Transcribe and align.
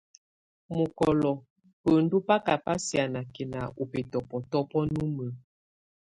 Mɔkɔlɔ 0.75 1.31
bendu 1.83 2.17
baka 2.27 2.53
ba 2.63 2.73
sianakɛna 2.85 3.59
ɔ 3.79 3.83
bɛtɔbɔtɔbɔ 3.91 4.79
numə. 4.93 5.25